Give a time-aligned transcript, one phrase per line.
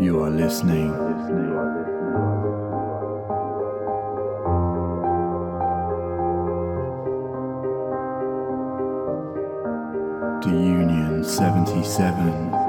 [0.00, 0.90] You are listening.
[10.40, 12.59] To Union 77.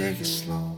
[0.00, 0.69] Take it slow.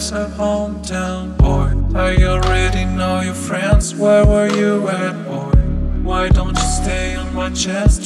[0.00, 1.68] It's a hometown boy.
[1.94, 5.52] I already know your friends, where were you at, boy?
[6.02, 7.99] Why don't you stay on my chest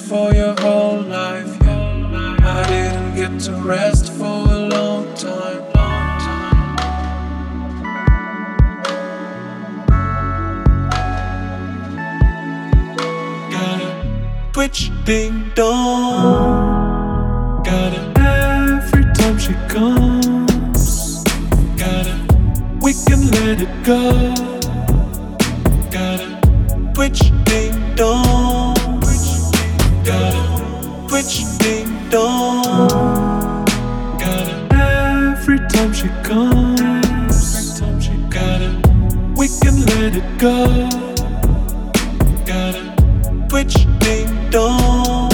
[43.65, 45.31] twitch ding dong.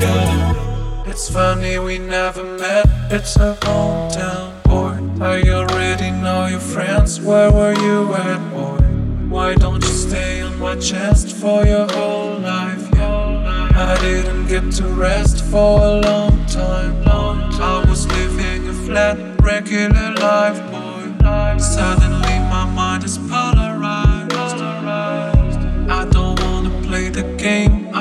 [0.00, 1.08] It.
[1.08, 2.86] It's funny we never met.
[3.10, 5.24] It's a hometown boy.
[5.24, 7.20] I already know your friends.
[7.20, 8.82] Where were you at, boy?
[9.28, 12.88] Why don't you stay on my chest for your whole life?
[12.94, 13.70] Yeah.
[13.74, 17.86] I didn't get to rest for a long time, long time.
[17.86, 21.58] I was living a flat, regular life, boy.
[21.58, 23.53] Suddenly my mind is polarized.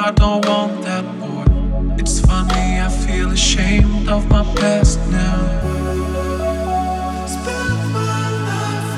[0.05, 1.95] I don't want that, boy.
[1.97, 5.39] It's funny, I feel ashamed of my past now.
[7.25, 8.93] Spend my life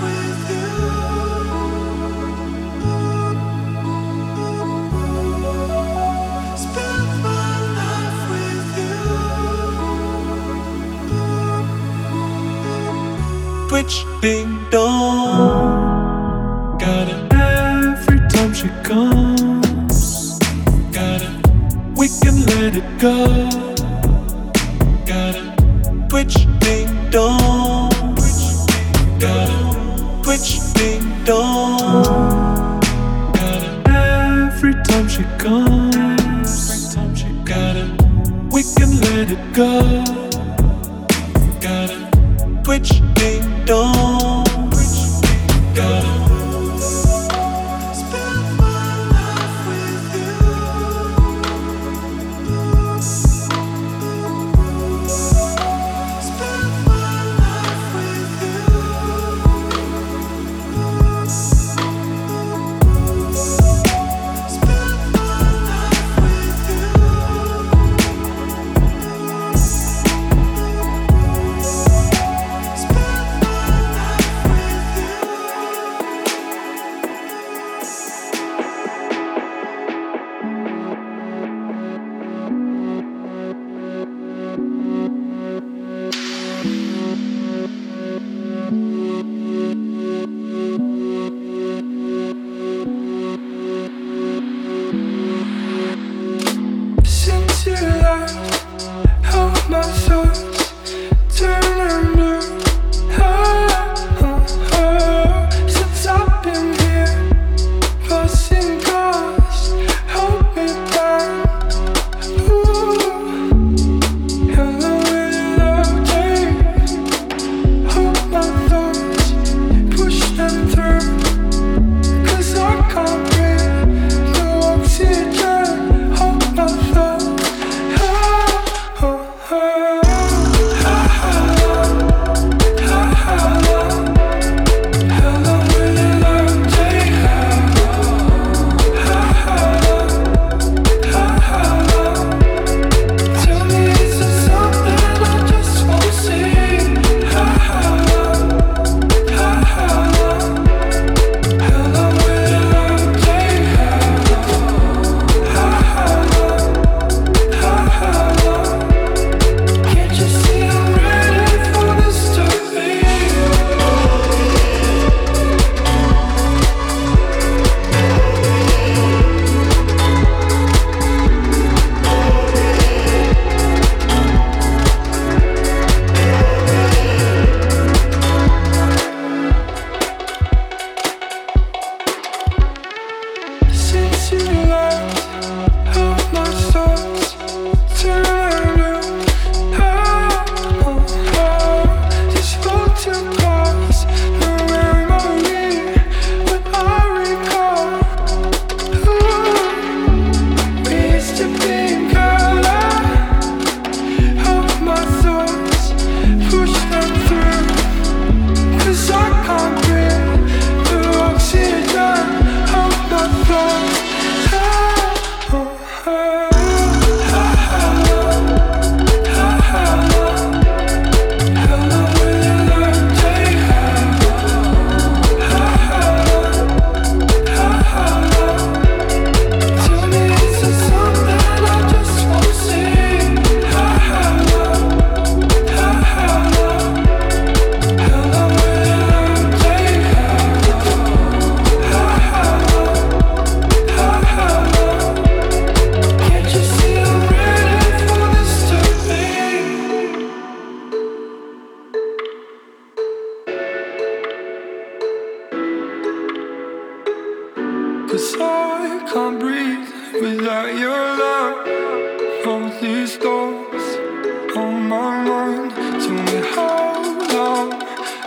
[22.66, 23.16] let it go.
[25.06, 27.92] Got it, twitch ding dong.
[29.20, 32.82] Got it, twitch ding dong.
[33.34, 36.96] Got it every time she comes.
[37.46, 38.02] Got it,
[38.52, 40.15] we can let it go.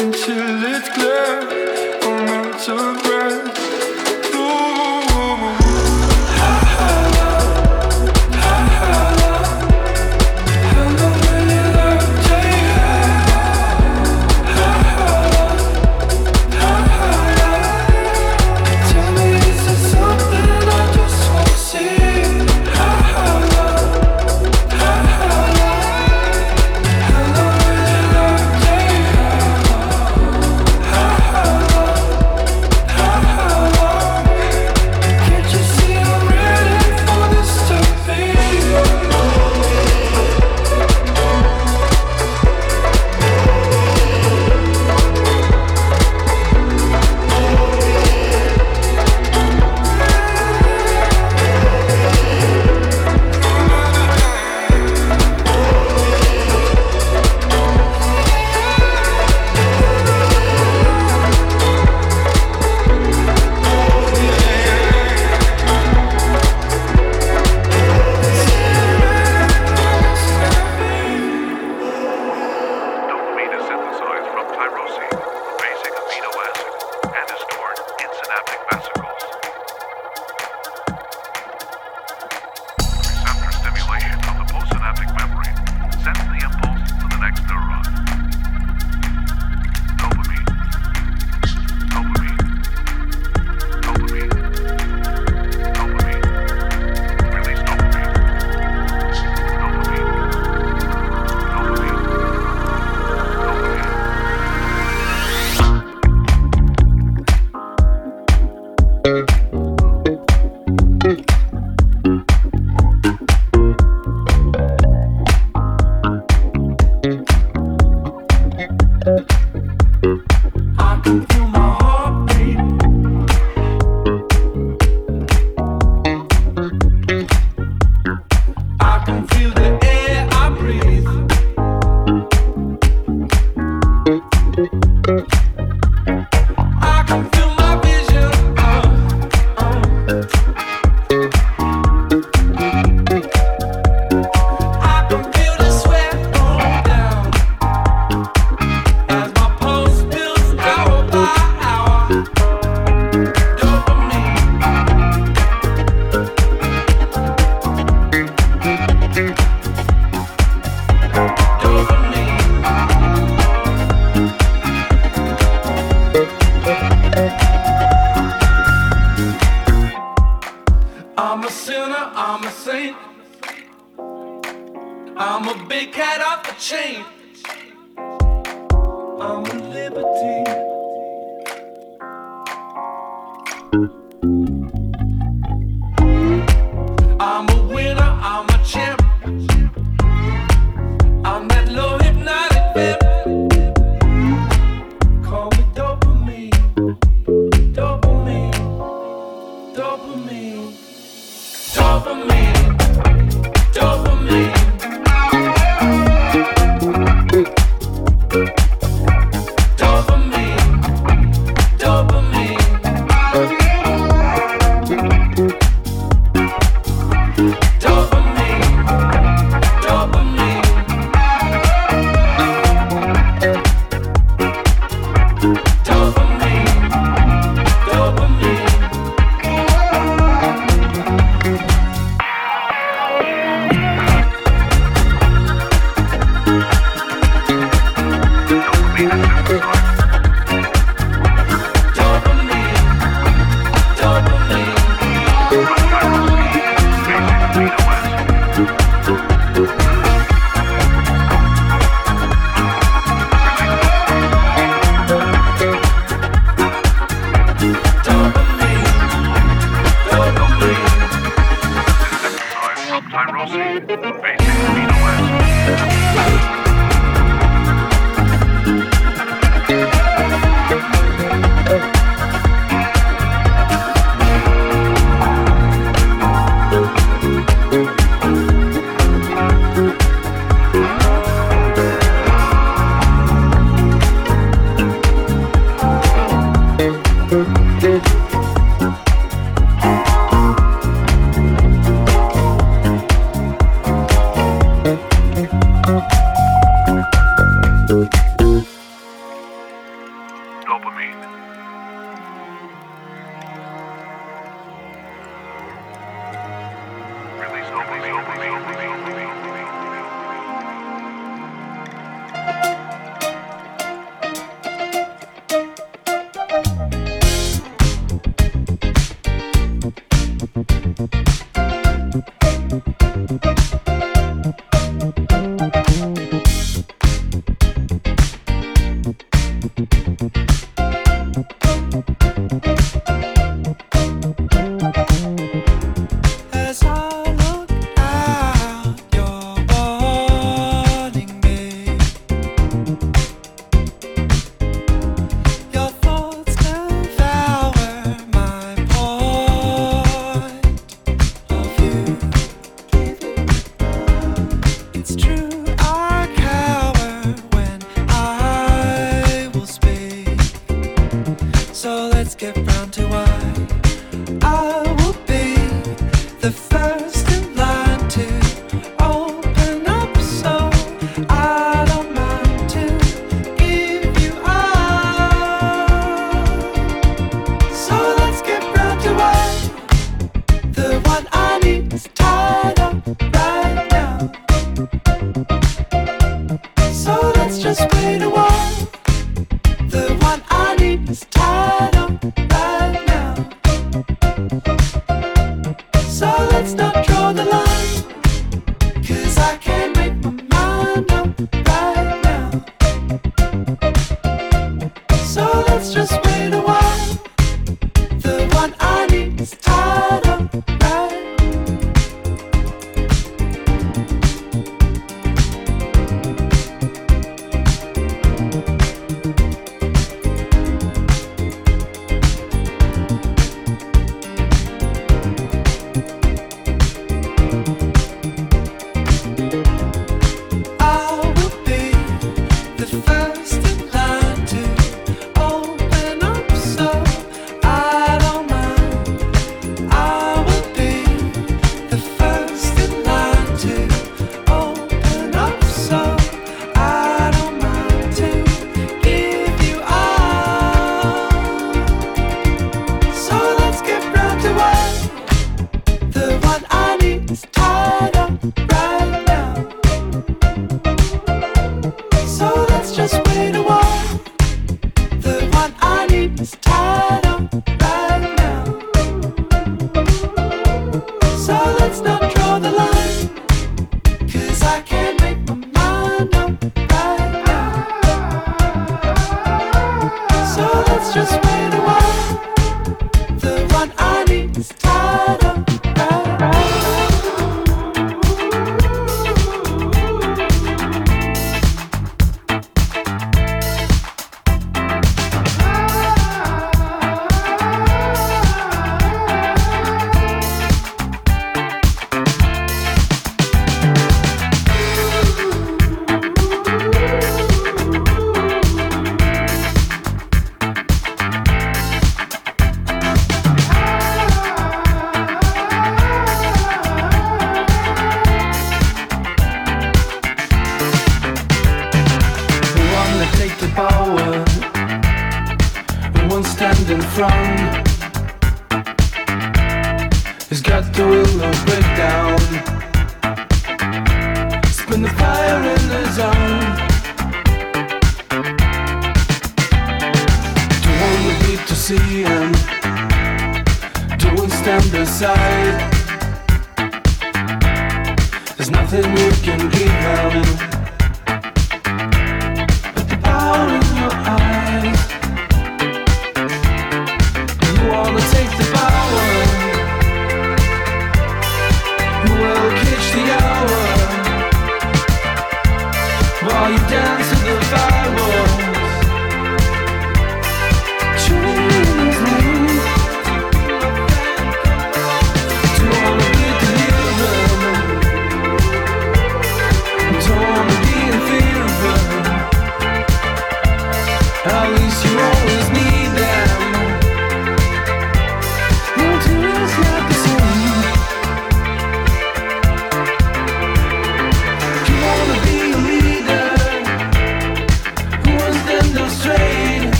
[0.00, 1.42] until it's clear.
[2.02, 3.69] I'm out of breath.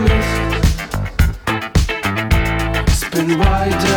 [0.00, 0.40] Mist.
[3.00, 3.95] Spin wider.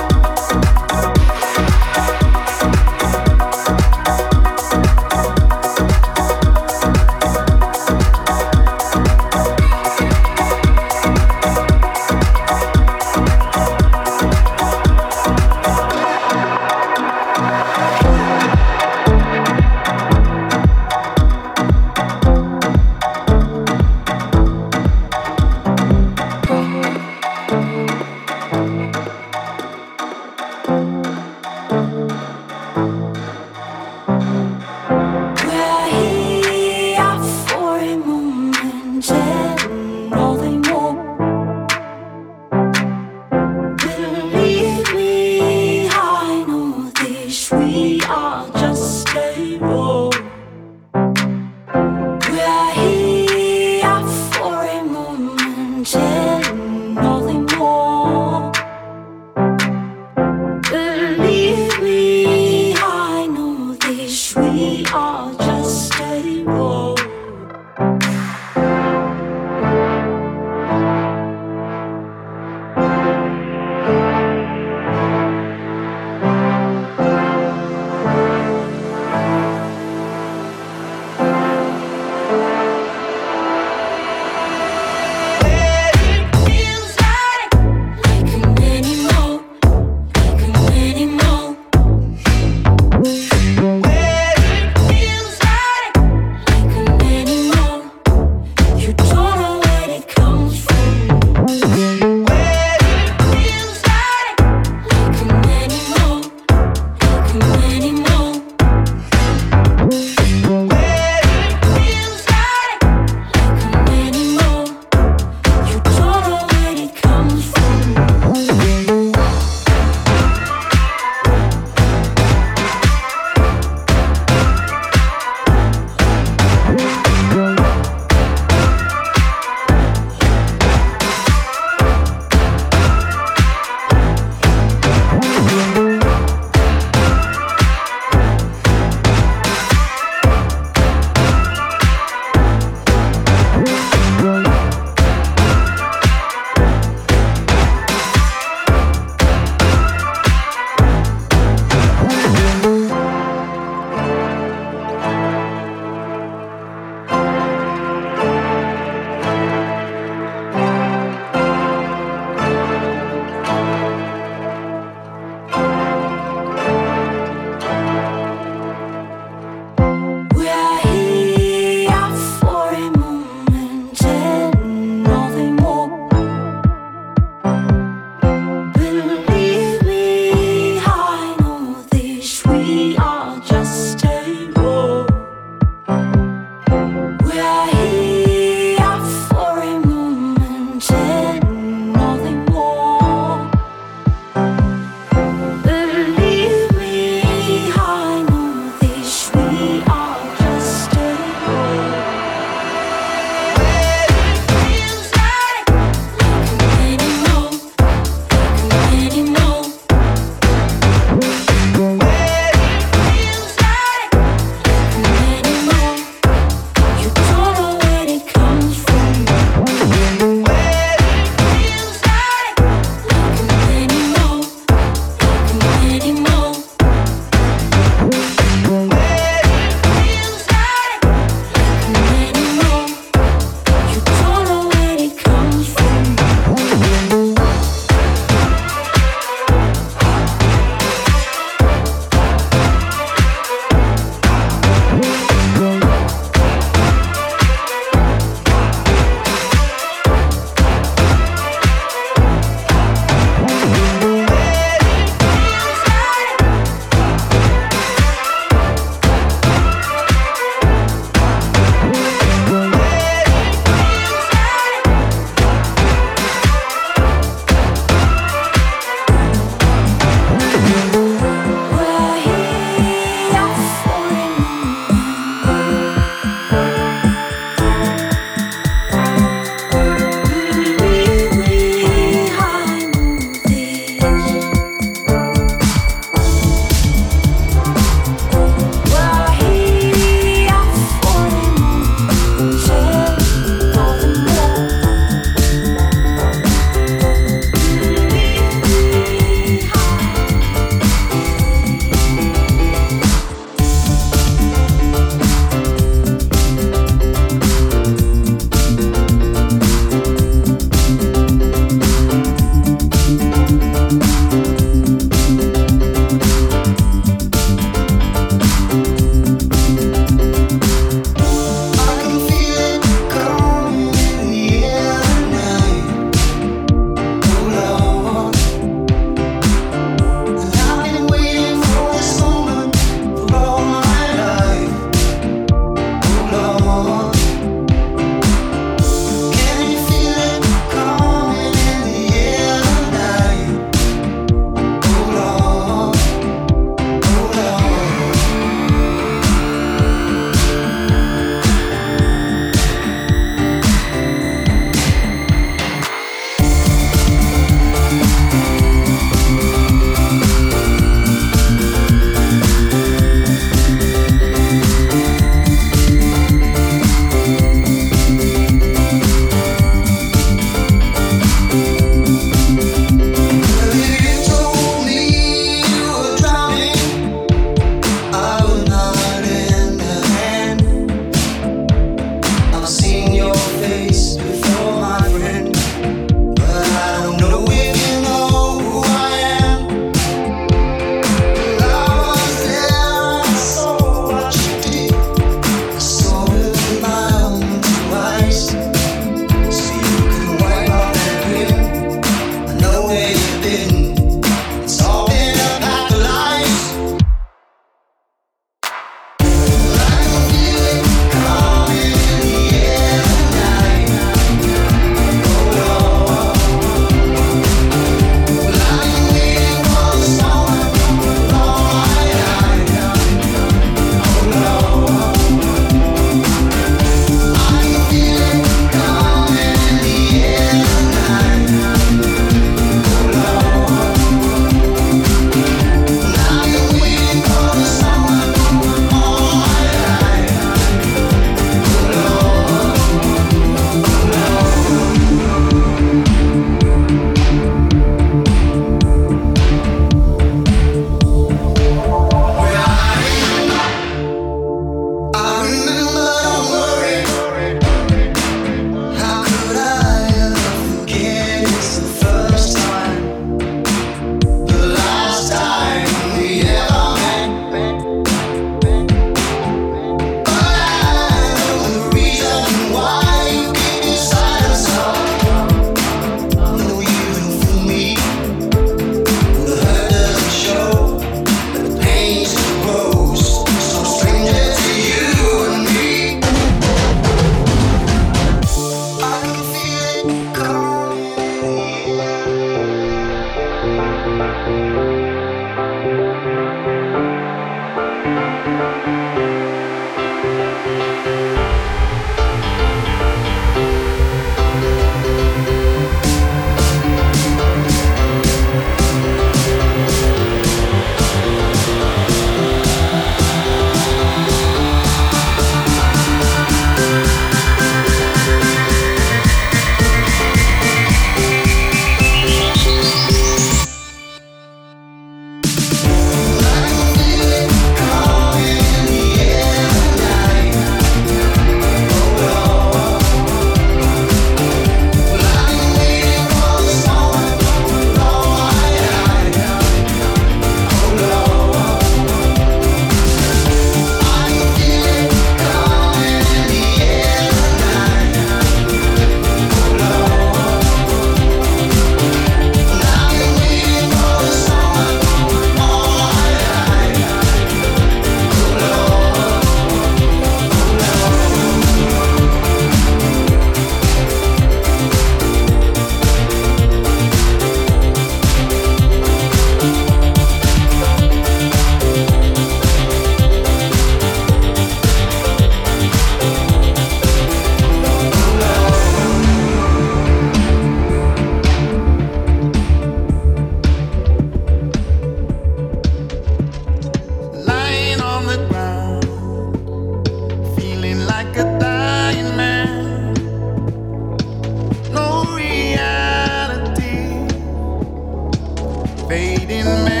[599.51, 600.00] Fading memories,